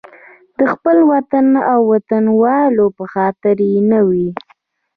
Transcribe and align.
د 0.57 0.59
خپل 0.73 0.97
وطن 1.11 1.45
او 1.71 1.79
وطنوالو 1.91 2.85
په 2.97 3.03
خاطر 3.13 3.55
یې 3.69 3.79
نه 3.91 3.99
وي. 4.09 4.29